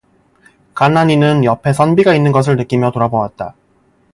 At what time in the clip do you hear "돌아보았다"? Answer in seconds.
2.91-3.53